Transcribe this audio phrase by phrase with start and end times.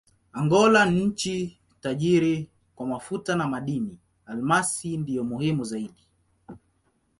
[0.33, 6.07] Angola ni nchi tajiri kwa mafuta na madini: almasi ndiyo muhimu zaidi.